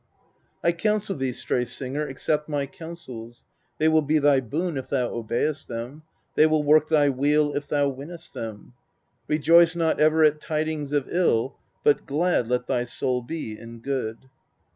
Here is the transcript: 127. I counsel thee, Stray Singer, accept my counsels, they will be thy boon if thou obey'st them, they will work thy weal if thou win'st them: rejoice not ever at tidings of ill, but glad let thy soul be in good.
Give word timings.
127. 0.61 0.67
I 0.67 0.71
counsel 0.95 1.15
thee, 1.15 1.31
Stray 1.31 1.63
Singer, 1.63 2.07
accept 2.07 2.49
my 2.49 2.65
counsels, 2.65 3.45
they 3.77 3.87
will 3.87 4.01
be 4.01 4.17
thy 4.17 4.39
boon 4.39 4.75
if 4.75 4.89
thou 4.89 5.09
obey'st 5.09 5.67
them, 5.67 6.01
they 6.33 6.47
will 6.47 6.63
work 6.63 6.89
thy 6.89 7.07
weal 7.07 7.53
if 7.53 7.67
thou 7.67 7.87
win'st 7.87 8.33
them: 8.33 8.73
rejoice 9.27 9.75
not 9.75 9.99
ever 9.99 10.23
at 10.23 10.41
tidings 10.41 10.91
of 10.91 11.07
ill, 11.07 11.55
but 11.83 12.07
glad 12.07 12.47
let 12.47 12.65
thy 12.65 12.83
soul 12.83 13.21
be 13.21 13.55
in 13.55 13.77
good. 13.77 14.17